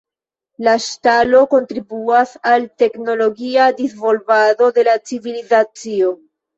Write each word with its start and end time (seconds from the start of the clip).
La 0.67 0.71
ŝtalo 0.85 1.41
kontribuas 1.51 2.33
al 2.53 2.67
teknologia 2.85 3.71
disvolvado 3.85 4.75
de 4.81 4.91
la 4.93 5.01
civilizacio. 5.11 6.15